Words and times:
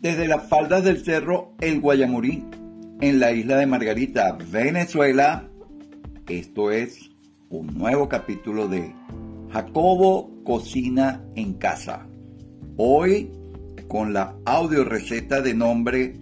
Desde 0.00 0.26
las 0.26 0.48
faldas 0.48 0.82
del 0.82 1.04
cerro 1.04 1.52
El 1.60 1.82
Guayamurí, 1.82 2.42
en 3.02 3.20
la 3.20 3.32
isla 3.32 3.58
de 3.58 3.66
Margarita, 3.66 4.38
Venezuela, 4.50 5.46
esto 6.26 6.70
es 6.70 7.10
un 7.50 7.66
nuevo 7.76 8.08
capítulo 8.08 8.66
de 8.66 8.94
Jacobo 9.50 10.42
Cocina 10.42 11.22
en 11.34 11.52
Casa. 11.52 12.06
Hoy 12.78 13.30
con 13.88 14.14
la 14.14 14.36
audio 14.46 14.84
receta 14.84 15.42
de 15.42 15.52
nombre 15.52 16.14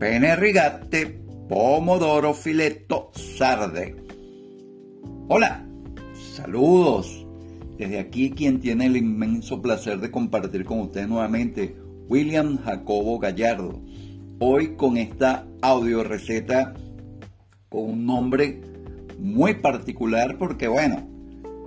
Pene 0.00 0.34
Rigate 0.34 1.22
Pomodoro 1.48 2.34
Filetto 2.34 3.12
Sarde. 3.14 3.94
Hola, 5.28 5.64
saludos. 6.34 7.24
Desde 7.78 8.00
aquí 8.00 8.30
quien 8.30 8.58
tiene 8.58 8.86
el 8.86 8.96
inmenso 8.96 9.62
placer 9.62 10.00
de 10.00 10.10
compartir 10.10 10.64
con 10.64 10.80
ustedes 10.80 11.08
nuevamente, 11.08 11.76
William 12.08 12.58
Jacobo 12.58 13.18
Gallardo. 13.18 13.80
Hoy 14.38 14.74
con 14.76 14.96
esta 14.96 15.46
audio 15.60 16.02
receta 16.02 16.74
con 17.68 17.84
un 17.84 18.06
nombre 18.06 18.60
muy 19.18 19.54
particular 19.54 20.36
porque 20.38 20.68
bueno, 20.68 21.08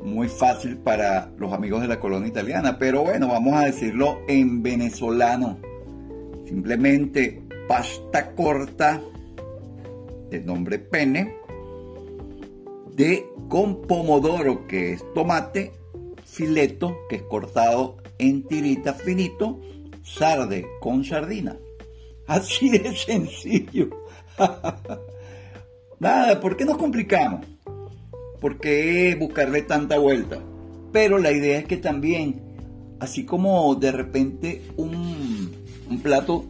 muy 0.03 0.27
fácil 0.27 0.77
para 0.77 1.31
los 1.37 1.51
amigos 1.51 1.81
de 1.81 1.87
la 1.87 1.99
colonia 1.99 2.27
italiana, 2.27 2.77
pero 2.77 3.03
bueno, 3.03 3.27
vamos 3.27 3.55
a 3.55 3.65
decirlo 3.65 4.19
en 4.27 4.61
venezolano. 4.61 5.57
Simplemente 6.45 7.41
pasta 7.67 8.35
corta 8.35 9.01
de 10.29 10.41
nombre 10.41 10.79
pene 10.79 11.35
de 12.95 13.25
con 13.49 13.81
pomodoro 13.81 14.67
que 14.67 14.93
es 14.93 15.13
tomate, 15.13 15.73
fileto 16.23 16.97
que 17.09 17.17
es 17.17 17.23
cortado 17.23 17.97
en 18.17 18.43
tiritas 18.47 19.01
finito, 19.01 19.59
sarde 20.05 20.67
con 20.79 21.03
sardina. 21.03 21.57
Así 22.27 22.69
de 22.69 22.95
sencillo. 22.95 23.89
Nada, 25.99 26.39
¿por 26.39 26.55
qué 26.55 26.65
nos 26.65 26.77
complicamos? 26.77 27.45
¿Por 28.39 28.59
qué 28.59 29.15
buscarle 29.19 29.63
tanta 29.63 29.97
vuelta? 29.97 30.39
Pero 30.91 31.17
la 31.17 31.31
idea 31.31 31.57
es 31.57 31.65
que 31.65 31.77
también, 31.77 32.41
así 32.99 33.25
como 33.25 33.75
de 33.75 33.91
repente 33.91 34.61
un, 34.77 35.51
un 35.89 35.99
plato 36.01 36.45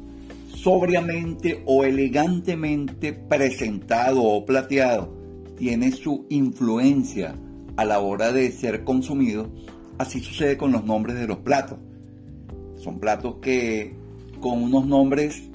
sobriamente 0.56 1.64
o 1.66 1.84
elegantemente 1.84 3.14
presentado 3.14 4.24
o 4.24 4.46
plateado 4.46 5.14
tiene 5.58 5.92
su 5.92 6.26
influencia 6.30 7.36
a 7.78 7.86
la 7.86 8.00
hora 8.00 8.32
de 8.32 8.52
ser 8.52 8.84
consumido, 8.84 9.50
así 9.98 10.20
sucede 10.20 10.58
con 10.58 10.72
los 10.72 10.84
nombres 10.84 11.18
de 11.18 11.28
los 11.28 11.38
platos. 11.38 11.78
Son 12.86 13.00
platos 13.00 13.38
que 13.42 13.96
con 14.40 14.62
unos 14.62 14.86
nombres 14.86 15.50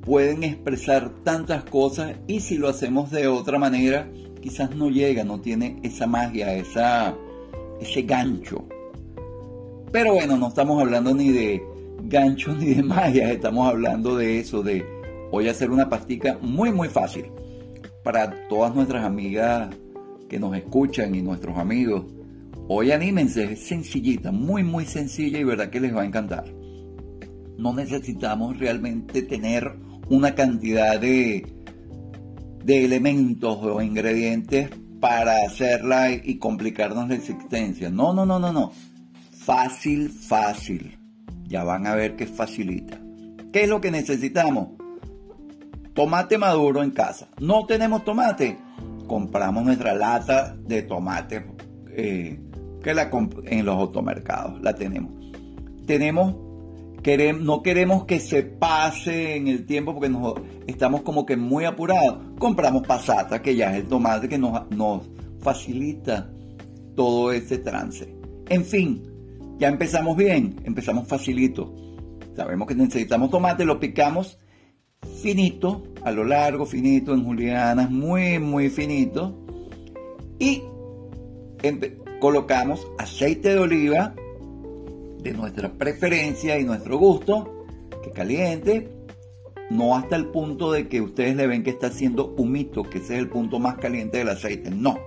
pueden 0.00 0.42
expresar 0.44 1.10
tantas 1.22 1.62
cosas 1.64 2.16
y 2.26 2.40
si 2.40 2.56
lo 2.56 2.70
hacemos 2.70 3.10
de 3.10 3.28
otra 3.28 3.58
manera, 3.58 4.08
quizás 4.40 4.74
no 4.74 4.88
llega, 4.88 5.24
no 5.24 5.42
tiene 5.42 5.78
esa 5.82 6.06
magia, 6.06 6.54
esa, 6.54 7.14
ese 7.82 8.00
gancho. 8.00 8.64
Pero 9.92 10.14
bueno, 10.14 10.38
no 10.38 10.48
estamos 10.48 10.80
hablando 10.80 11.12
ni 11.12 11.32
de 11.32 11.62
gancho 12.04 12.54
ni 12.54 12.72
de 12.72 12.82
magia, 12.82 13.30
estamos 13.30 13.68
hablando 13.68 14.16
de 14.16 14.40
eso, 14.40 14.62
de 14.62 14.86
hoy 15.32 15.48
hacer 15.48 15.70
una 15.70 15.90
pastica 15.90 16.38
muy 16.40 16.72
muy 16.72 16.88
fácil 16.88 17.26
para 18.02 18.48
todas 18.48 18.74
nuestras 18.74 19.04
amigas 19.04 19.68
que 20.30 20.40
nos 20.40 20.56
escuchan 20.56 21.14
y 21.14 21.20
nuestros 21.20 21.58
amigos. 21.58 22.06
Hoy 22.66 22.92
anímense, 22.92 23.52
es 23.52 23.66
sencillita, 23.66 24.32
muy 24.32 24.62
muy 24.62 24.86
sencilla 24.86 25.38
y 25.38 25.44
verdad 25.44 25.68
que 25.68 25.80
les 25.80 25.94
va 25.94 26.00
a 26.00 26.06
encantar. 26.06 26.44
No 27.58 27.74
necesitamos 27.74 28.58
realmente 28.58 29.20
tener 29.22 29.76
una 30.08 30.34
cantidad 30.34 30.98
de, 30.98 31.46
de 32.64 32.84
elementos 32.84 33.58
o 33.60 33.82
ingredientes 33.82 34.70
para 34.98 35.44
hacerla 35.44 36.10
y 36.10 36.38
complicarnos 36.38 37.06
la 37.08 37.16
existencia. 37.16 37.90
No, 37.90 38.14
no, 38.14 38.24
no, 38.24 38.38
no, 38.38 38.50
no. 38.50 38.72
Fácil, 39.30 40.08
fácil. 40.08 40.98
Ya 41.46 41.64
van 41.64 41.86
a 41.86 41.94
ver 41.94 42.16
que 42.16 42.24
es 42.24 42.30
facilita. 42.30 42.98
¿Qué 43.52 43.64
es 43.64 43.68
lo 43.68 43.82
que 43.82 43.90
necesitamos? 43.90 44.70
Tomate 45.92 46.38
maduro 46.38 46.82
en 46.82 46.92
casa. 46.92 47.28
No 47.38 47.66
tenemos 47.66 48.04
tomate. 48.04 48.56
Compramos 49.06 49.64
nuestra 49.64 49.94
lata 49.94 50.56
de 50.56 50.82
tomate 50.82 51.44
eh, 51.96 52.40
que 52.84 52.94
la 52.94 53.10
en 53.46 53.64
los 53.64 53.76
automercados. 53.76 54.62
La 54.62 54.74
tenemos. 54.74 55.10
Tenemos 55.86 56.36
no 57.38 57.62
queremos 57.62 58.04
que 58.04 58.18
se 58.18 58.42
pase 58.42 59.36
en 59.36 59.48
el 59.48 59.66
tiempo 59.66 59.94
porque 59.94 60.10
estamos 60.66 61.02
como 61.02 61.26
que 61.26 61.36
muy 61.36 61.64
apurados. 61.64 62.18
Compramos 62.38 62.86
pasata, 62.86 63.42
que 63.42 63.54
ya 63.54 63.72
es 63.72 63.82
el 63.82 63.88
tomate 63.88 64.28
que 64.28 64.38
nos, 64.38 64.70
nos 64.70 65.02
facilita 65.40 66.30
todo 66.96 67.30
ese 67.32 67.58
trance. 67.58 68.14
En 68.48 68.64
fin, 68.64 69.02
ya 69.58 69.68
empezamos 69.68 70.16
bien, 70.16 70.56
empezamos 70.64 71.06
facilito. 71.06 71.74
Sabemos 72.34 72.66
que 72.66 72.74
necesitamos 72.74 73.30
tomate, 73.30 73.66
lo 73.66 73.78
picamos 73.78 74.38
finito, 75.22 75.84
a 76.02 76.10
lo 76.10 76.24
largo, 76.24 76.64
finito, 76.64 77.12
en 77.12 77.24
julianas, 77.24 77.90
muy, 77.90 78.38
muy 78.38 78.70
finito. 78.70 79.38
Y 80.38 80.62
colocamos 82.24 82.86
aceite 82.96 83.50
de 83.50 83.58
oliva 83.58 84.14
de 85.18 85.34
nuestra 85.34 85.70
preferencia 85.70 86.58
y 86.58 86.64
nuestro 86.64 86.96
gusto, 86.96 87.66
que 88.02 88.12
caliente, 88.12 88.88
no 89.68 89.94
hasta 89.94 90.16
el 90.16 90.28
punto 90.28 90.72
de 90.72 90.88
que 90.88 91.02
ustedes 91.02 91.36
le 91.36 91.46
ven 91.46 91.62
que 91.62 91.68
está 91.68 91.88
haciendo 91.88 92.34
humito, 92.38 92.82
que 92.82 92.96
ese 92.96 93.12
es 93.12 93.18
el 93.18 93.28
punto 93.28 93.58
más 93.58 93.76
caliente 93.76 94.16
del 94.16 94.30
aceite, 94.30 94.70
no. 94.70 94.98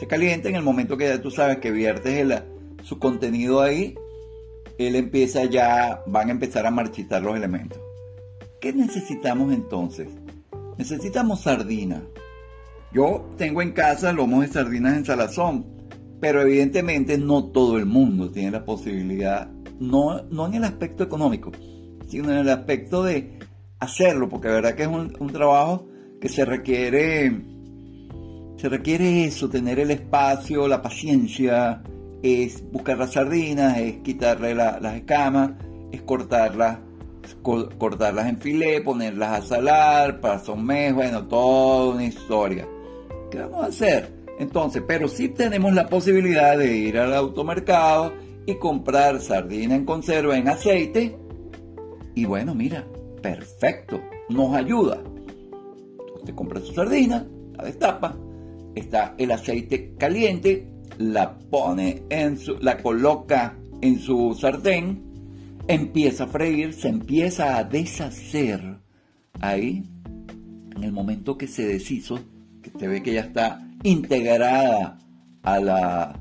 Se 0.00 0.06
calienta 0.06 0.48
en 0.48 0.56
el 0.56 0.62
momento 0.62 0.96
que 0.96 1.06
ya 1.06 1.20
tú 1.20 1.30
sabes 1.30 1.58
que 1.58 1.70
viertes 1.70 2.14
el, 2.20 2.34
su 2.82 2.98
contenido 2.98 3.60
ahí, 3.60 3.94
él 4.78 4.96
empieza 4.96 5.44
ya, 5.44 6.04
van 6.06 6.28
a 6.28 6.32
empezar 6.32 6.64
a 6.64 6.70
marchitar 6.70 7.20
los 7.20 7.36
elementos. 7.36 7.78
¿Qué 8.62 8.72
necesitamos 8.72 9.52
entonces? 9.52 10.08
Necesitamos 10.78 11.42
sardina. 11.42 12.02
Yo 12.94 13.28
tengo 13.36 13.60
en 13.60 13.72
casa 13.72 14.14
lomos 14.14 14.40
de 14.40 14.48
sardinas 14.48 14.96
en 14.96 15.04
salazón 15.04 15.75
pero 16.20 16.42
evidentemente 16.42 17.18
no 17.18 17.44
todo 17.46 17.78
el 17.78 17.86
mundo 17.86 18.30
tiene 18.30 18.50
la 18.50 18.64
posibilidad, 18.64 19.50
no, 19.78 20.22
no 20.30 20.46
en 20.46 20.54
el 20.54 20.64
aspecto 20.64 21.04
económico, 21.04 21.52
sino 22.06 22.30
en 22.32 22.38
el 22.38 22.48
aspecto 22.48 23.02
de 23.02 23.38
hacerlo, 23.78 24.28
porque 24.28 24.48
la 24.48 24.54
verdad 24.54 24.74
que 24.74 24.82
es 24.82 24.88
un, 24.88 25.32
trabajo 25.32 25.88
que 26.20 26.28
se 26.28 26.44
requiere, 26.44 27.42
se 28.56 28.68
requiere 28.68 29.24
eso, 29.24 29.48
tener 29.48 29.78
el 29.78 29.90
espacio, 29.90 30.66
la 30.66 30.82
paciencia, 30.82 31.82
es 32.22 32.64
buscar 32.70 32.98
las 32.98 33.12
sardinas, 33.12 33.78
es 33.78 33.98
quitarle 33.98 34.54
las 34.54 34.94
escamas, 34.94 35.52
es 35.92 36.02
cortarlas, 36.02 36.78
cortarlas 37.42 38.28
en 38.28 38.38
filé, 38.38 38.80
ponerlas 38.80 39.42
a 39.44 39.46
salar, 39.46 40.20
para 40.20 40.40
mes, 40.56 40.94
bueno, 40.94 41.26
toda 41.26 41.94
una 41.94 42.04
historia. 42.04 42.66
¿Qué 43.30 43.38
vamos 43.38 43.64
a 43.64 43.68
hacer? 43.68 44.15
Entonces, 44.38 44.82
pero 44.86 45.08
sí 45.08 45.28
tenemos 45.28 45.72
la 45.72 45.88
posibilidad 45.88 46.58
de 46.58 46.76
ir 46.76 46.98
al 46.98 47.14
automercado 47.14 48.12
y 48.44 48.54
comprar 48.56 49.20
sardina 49.20 49.74
en 49.74 49.84
conserva 49.84 50.36
en 50.36 50.48
aceite. 50.48 51.16
Y 52.14 52.24
bueno, 52.24 52.54
mira, 52.54 52.86
perfecto, 53.22 54.00
nos 54.28 54.54
ayuda. 54.54 55.02
Usted 56.16 56.34
compra 56.34 56.60
su 56.60 56.72
sardina, 56.72 57.26
la 57.56 57.64
destapa, 57.64 58.16
está 58.74 59.14
el 59.18 59.30
aceite 59.30 59.94
caliente, 59.98 60.68
la 60.98 61.38
pone 61.38 62.02
en 62.10 62.38
su, 62.38 62.56
la 62.58 62.78
coloca 62.78 63.56
en 63.80 63.98
su 63.98 64.34
sartén, 64.38 65.02
empieza 65.68 66.24
a 66.24 66.28
freír, 66.28 66.72
se 66.72 66.88
empieza 66.88 67.56
a 67.56 67.64
deshacer 67.64 68.78
ahí, 69.40 69.82
en 70.74 70.84
el 70.84 70.92
momento 70.92 71.36
que 71.36 71.46
se 71.46 71.66
deshizo, 71.66 72.18
que 72.62 72.70
usted 72.70 72.88
ve 72.88 73.02
que 73.02 73.14
ya 73.14 73.20
está 73.20 73.65
integrada 73.82 74.98
a 75.42 75.60
la, 75.60 76.20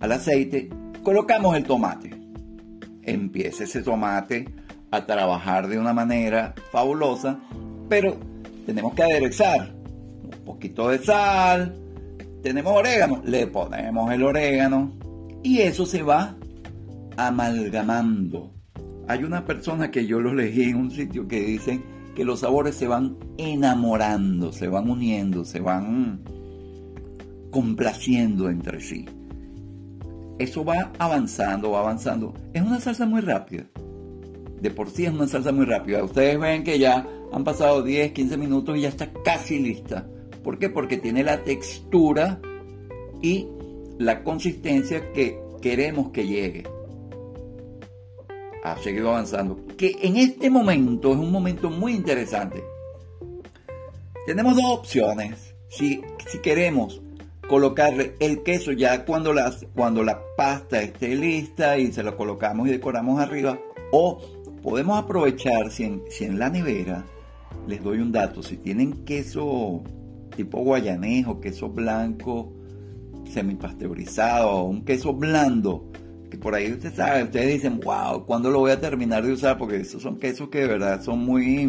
al 0.00 0.12
aceite, 0.12 0.70
colocamos 1.02 1.56
el 1.56 1.64
tomate. 1.64 2.10
Empieza 3.02 3.64
ese 3.64 3.82
tomate 3.82 4.46
a 4.90 5.06
trabajar 5.06 5.68
de 5.68 5.78
una 5.78 5.92
manera 5.92 6.54
fabulosa, 6.70 7.40
pero 7.88 8.16
tenemos 8.66 8.94
que 8.94 9.02
aderezar 9.02 9.74
un 10.22 10.44
poquito 10.44 10.88
de 10.88 10.98
sal, 10.98 11.74
tenemos 12.42 12.72
orégano, 12.72 13.22
le 13.24 13.46
ponemos 13.46 14.12
el 14.12 14.22
orégano 14.22 14.92
y 15.42 15.60
eso 15.60 15.86
se 15.86 16.02
va 16.02 16.36
amalgamando. 17.16 18.52
Hay 19.08 19.24
una 19.24 19.44
persona 19.44 19.90
que 19.90 20.06
yo 20.06 20.20
lo 20.20 20.34
leí 20.34 20.62
en 20.62 20.76
un 20.76 20.90
sitio 20.90 21.26
que 21.26 21.40
dicen 21.40 21.82
que 22.14 22.24
los 22.24 22.40
sabores 22.40 22.76
se 22.76 22.86
van 22.86 23.16
enamorando, 23.38 24.52
se 24.52 24.68
van 24.68 24.88
uniendo, 24.90 25.44
se 25.44 25.60
van 25.60 26.20
complaciendo 27.52 28.50
entre 28.50 28.80
sí. 28.80 29.06
Eso 30.40 30.64
va 30.64 30.90
avanzando, 30.98 31.70
va 31.70 31.80
avanzando. 31.80 32.34
Es 32.52 32.62
una 32.62 32.80
salsa 32.80 33.06
muy 33.06 33.20
rápida. 33.20 33.64
de 34.60 34.70
por 34.70 34.90
sí 34.90 35.04
es 35.04 35.12
una 35.12 35.26
salsa 35.26 35.52
muy 35.52 35.66
rápida. 35.66 36.02
Ustedes 36.04 36.38
ven 36.38 36.64
que 36.64 36.78
ya 36.78 37.06
han 37.32 37.44
pasado 37.44 37.82
10, 37.82 38.12
15 38.12 38.36
minutos 38.36 38.76
y 38.76 38.82
ya 38.82 38.88
está 38.88 39.12
casi 39.24 39.58
lista. 39.58 40.06
¿Por 40.42 40.58
qué? 40.58 40.68
Porque 40.68 40.96
tiene 40.96 41.22
la 41.24 41.42
textura 41.44 42.40
y 43.20 43.48
la 43.98 44.22
consistencia 44.22 45.12
que 45.12 45.38
queremos 45.60 46.10
que 46.10 46.26
llegue. 46.26 46.64
Ha 48.64 48.76
seguido 48.78 49.10
avanzando. 49.10 49.58
Que 49.76 49.96
en 50.02 50.16
este 50.16 50.48
momento 50.48 51.12
es 51.12 51.18
un 51.18 51.32
momento 51.32 51.70
muy 51.70 51.92
interesante. 51.92 52.62
Tenemos 54.26 54.54
dos 54.54 54.78
opciones. 54.78 55.54
Si, 55.68 56.02
si 56.28 56.38
queremos 56.38 57.02
colocarle 57.52 58.14
el 58.18 58.42
queso 58.42 58.72
ya 58.72 59.04
cuando, 59.04 59.34
las, 59.34 59.66
cuando 59.74 60.02
la 60.02 60.22
pasta 60.38 60.80
esté 60.80 61.14
lista 61.14 61.76
y 61.76 61.92
se 61.92 62.02
lo 62.02 62.16
colocamos 62.16 62.66
y 62.66 62.70
decoramos 62.70 63.20
arriba. 63.20 63.58
O 63.92 64.22
podemos 64.62 64.98
aprovechar 64.98 65.70
si 65.70 65.84
en, 65.84 66.02
si 66.08 66.24
en 66.24 66.38
la 66.38 66.48
nevera, 66.48 67.04
les 67.66 67.82
doy 67.84 67.98
un 67.98 68.10
dato, 68.10 68.42
si 68.42 68.56
tienen 68.56 69.04
queso 69.04 69.82
tipo 70.34 70.60
guayanés 70.60 71.26
o 71.26 71.40
queso 71.40 71.68
blanco 71.68 72.54
semipasteurizado 73.30 74.50
o 74.50 74.62
un 74.64 74.82
queso 74.82 75.12
blando, 75.12 75.90
que 76.30 76.38
por 76.38 76.54
ahí 76.54 76.72
usted 76.72 76.94
sabe, 76.94 77.24
ustedes 77.24 77.52
dicen, 77.52 77.80
wow, 77.80 78.24
¿cuándo 78.24 78.50
lo 78.50 78.60
voy 78.60 78.70
a 78.70 78.80
terminar 78.80 79.26
de 79.26 79.32
usar? 79.34 79.58
Porque 79.58 79.76
esos 79.76 80.00
son 80.00 80.16
quesos 80.16 80.48
que 80.48 80.60
de 80.60 80.68
verdad 80.68 81.02
son 81.02 81.18
muy, 81.18 81.66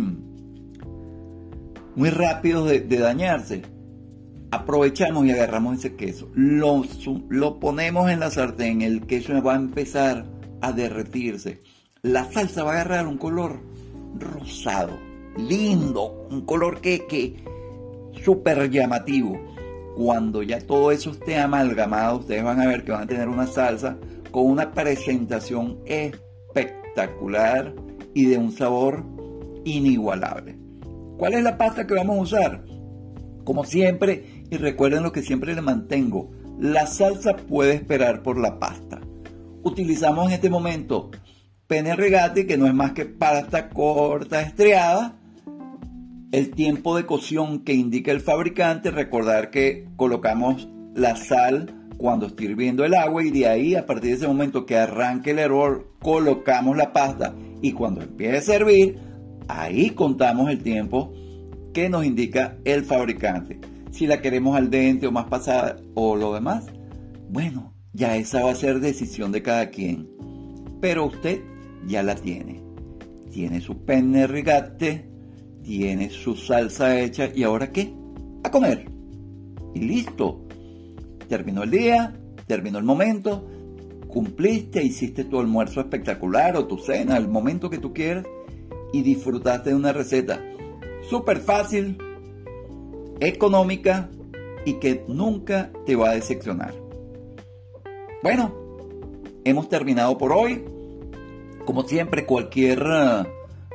muy 1.94 2.10
rápidos 2.10 2.70
de, 2.70 2.80
dañarse. 2.80 3.64
Aprovechamos 4.54 5.26
y 5.26 5.32
agarramos 5.32 5.80
ese 5.80 5.96
queso, 5.96 6.30
lo, 6.36 6.84
lo 7.30 7.60
ponemos 7.60 8.12
en 8.12 8.20
la 8.20 8.30
sartén, 8.30 8.84
el 8.84 9.08
queso 9.08 9.42
va 9.42 9.54
a 9.54 9.58
empezar 9.58 10.26
a 10.62 10.72
derretirse. 10.72 11.60
La 12.04 12.32
salsa 12.32 12.64
va 12.64 12.74
a 12.74 12.74
agarrar 12.76 13.08
un 13.08 13.18
color 13.18 13.62
rosado, 14.20 15.00
lindo, 15.38 16.28
un 16.30 16.46
color 16.46 16.82
que, 16.82 17.08
que 17.08 17.44
súper 18.24 18.70
llamativo. 18.70 19.42
Cuando 19.96 20.44
ya 20.44 20.60
todo 20.60 20.92
eso 20.92 21.10
esté 21.10 21.40
amalgamado, 21.40 22.20
ustedes 22.20 22.44
van 22.44 22.62
a 22.62 22.68
ver 22.68 22.84
que 22.84 22.92
van 22.92 23.06
a 23.06 23.08
tener 23.08 23.30
una 23.30 23.48
salsa 23.48 23.98
con 24.30 24.46
una 24.46 24.72
presentación 24.72 25.80
espectacular 25.88 27.74
y 28.14 28.28
de 28.28 28.38
un 28.38 28.52
sabor 28.52 29.04
inigualable. 29.66 30.60
¿Cuál 31.18 31.34
es 31.34 31.44
la 31.44 31.58
pasta 31.58 31.88
que 31.88 31.96
vamos 31.96 32.20
a 32.20 32.22
usar? 32.22 32.66
Como 33.44 33.66
siempre, 33.66 34.33
y 34.50 34.58
recuerden 34.58 35.04
lo 35.04 35.12
que 35.12 35.22
siempre 35.22 35.54
les 35.54 35.64
mantengo, 35.64 36.32
la 36.60 36.86
salsa 36.86 37.36
puede 37.36 37.74
esperar 37.74 38.24
por 38.24 38.40
la 38.40 38.60
pasta. 38.60 39.02
Utilizamos 39.64 40.28
en 40.28 40.34
este 40.34 40.50
momento 40.50 41.12
pene 41.68 41.96
regate, 41.96 42.46
que 42.46 42.58
no 42.58 42.68
es 42.68 42.74
más 42.74 42.92
que 42.92 43.06
pasta 43.06 43.70
corta 43.70 44.42
estriada, 44.42 45.18
el 46.32 46.52
tiempo 46.52 46.96
de 46.98 47.06
cocción 47.06 47.60
que 47.60 47.74
indica 47.74 48.12
el 48.12 48.22
fabricante, 48.22 48.92
recordar 48.92 49.50
que 49.50 49.88
colocamos 49.96 50.68
la 50.96 51.16
sal 51.16 51.74
cuando 51.98 52.28
esté 52.28 52.46
hirviendo 52.46 52.84
el 52.84 52.96
agua 52.96 53.24
y 53.24 53.32
de 53.32 53.48
ahí 53.48 53.76
a 53.76 53.86
partir 53.86 54.12
de 54.12 54.18
ese 54.18 54.28
momento 54.28 54.66
que 54.66 54.78
arranque 54.78 55.32
el 55.32 55.40
hervor 55.40 55.94
colocamos 56.00 56.76
la 56.76 56.92
pasta 56.92 57.34
y 57.62 57.72
cuando 57.72 58.02
empiece 58.02 58.38
a 58.38 58.42
servir 58.42 58.98
ahí 59.48 59.92
contamos 59.92 60.50
el 60.50 60.62
tiempo 60.62 61.14
que 61.74 61.90
nos 61.90 62.06
indica 62.06 62.58
el 62.66 62.84
fabricante. 62.84 63.60
Si 63.94 64.08
la 64.08 64.22
queremos 64.22 64.58
al 64.58 64.72
dente 64.72 65.06
o 65.06 65.12
más 65.12 65.26
pasada 65.26 65.78
o 65.94 66.16
lo 66.16 66.34
demás, 66.34 66.66
bueno, 67.30 67.76
ya 67.94 68.18
esa 68.18 68.44
va 68.44 68.52
a 68.52 68.56
ser 68.56 68.80
decisión 68.80 69.32
de 69.32 69.44
cada 69.44 69.70
quien. 69.70 70.10
Pero 70.82 71.06
usted 71.06 71.44
ya 71.86 72.02
la 72.02 72.16
tiene. 72.16 72.60
Tiene 73.30 73.62
su 73.62 73.86
penne 73.86 74.26
rigate, 74.26 75.08
tiene 75.62 76.10
su 76.10 76.36
salsa 76.36 77.00
hecha 77.00 77.30
y 77.36 77.44
ahora 77.44 77.72
qué? 77.72 77.94
A 78.44 78.50
comer. 78.50 78.90
Y 79.76 79.82
listo. 79.82 80.44
Terminó 81.30 81.62
el 81.62 81.70
día, 81.70 82.20
terminó 82.48 82.80
el 82.80 82.86
momento, 82.86 83.48
cumpliste, 84.08 84.84
hiciste 84.84 85.24
tu 85.24 85.40
almuerzo 85.40 85.82
espectacular 85.82 86.58
o 86.58 86.66
tu 86.66 86.80
cena, 86.80 87.16
el 87.16 87.28
momento 87.28 87.70
que 87.70 87.78
tú 87.78 87.94
quieras 87.94 88.26
y 88.92 89.04
disfrutaste 89.04 89.70
de 89.70 89.76
una 89.76 89.94
receta 89.94 90.42
súper 91.08 91.38
fácil, 91.38 91.96
económica 93.20 94.10
y 94.66 94.76
que 94.76 95.04
nunca 95.08 95.72
te 95.86 95.96
va 95.96 96.12
a 96.12 96.16
decepcionar. 96.16 96.74
Bueno, 98.22 98.54
hemos 99.44 99.68
terminado 99.70 100.18
por 100.18 100.32
hoy. 100.32 100.64
Como 101.66 101.84
siempre, 101.84 102.26
cualquier 102.26 102.84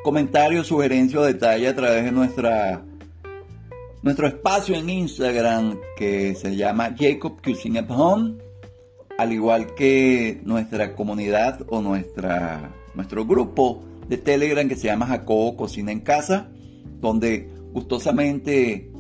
comentario, 0.02 0.64
sugerencia 0.64 1.20
o 1.20 1.25
detalle 1.25 1.69
a 1.69 1.75
través 1.75 2.05
de 2.05 2.12
nuestra 2.12 2.82
nuestro 4.02 4.29
espacio 4.29 4.76
en 4.76 4.88
Instagram 4.88 5.79
que 5.96 6.34
se 6.34 6.56
llama 6.56 6.94
Jacob 6.96 7.41
at 7.44 7.91
Home, 7.91 8.37
al 9.19 9.32
igual 9.32 9.75
que 9.75 10.41
nuestra 10.44 10.94
comunidad 10.94 11.61
o 11.69 11.82
nuestra, 11.82 12.70
nuestro 12.94 13.26
grupo 13.26 13.82
de 14.08 14.17
Telegram 14.17 14.69
que 14.69 14.76
se 14.76 14.87
llama 14.87 15.06
Jacobo 15.06 15.56
Cocina 15.56 15.91
en 15.91 16.00
Casa, 16.00 16.49
donde 17.00 17.50
gustosamente 17.73 18.91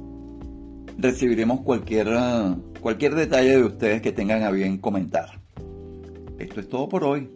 recibiremos 0.98 1.60
cualquier, 1.60 2.08
cualquier 2.80 3.14
detalle 3.14 3.56
de 3.56 3.64
ustedes 3.64 4.02
que 4.02 4.12
tengan 4.12 4.42
a 4.42 4.50
bien 4.50 4.78
comentar. 4.78 5.40
Esto 6.38 6.60
es 6.60 6.68
todo 6.68 6.88
por 6.88 7.04
hoy. 7.04 7.30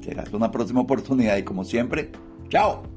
Será 0.00 0.22
hasta 0.22 0.36
una 0.36 0.50
próxima 0.50 0.80
oportunidad 0.80 1.36
y 1.36 1.42
como 1.42 1.64
siempre, 1.64 2.10
¡chao! 2.48 2.95